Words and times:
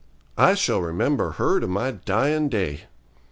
I 0.39 0.55
shall 0.55 0.81
remember 0.81 1.33
her 1.33 1.59
to 1.59 1.67
my 1.67 1.91
dying 1.91 2.49
day. 2.49 2.85